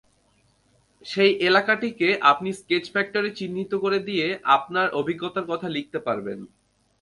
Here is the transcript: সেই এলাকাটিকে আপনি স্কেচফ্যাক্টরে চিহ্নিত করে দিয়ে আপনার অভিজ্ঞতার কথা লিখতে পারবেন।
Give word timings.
সেই 1.05 1.31
এলাকাটিকে 1.41 2.09
আপনি 2.31 2.49
স্কেচফ্যাক্টরে 2.59 3.29
চিহ্নিত 3.39 3.71
করে 3.83 3.99
দিয়ে 4.07 4.25
আপনার 4.55 4.87
অভিজ্ঞতার 4.99 5.45
কথা 5.51 5.67
লিখতে 5.69 5.99
পারবেন। 6.07 6.39